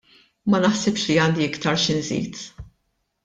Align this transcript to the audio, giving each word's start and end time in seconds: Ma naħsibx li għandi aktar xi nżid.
Ma 0.53 0.61
naħsibx 0.63 1.03
li 1.09 1.17
għandi 1.25 1.45
aktar 1.51 1.77
xi 1.83 1.99
nżid. 1.99 2.41